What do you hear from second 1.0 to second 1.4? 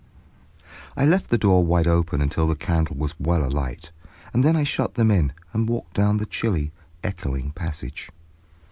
left the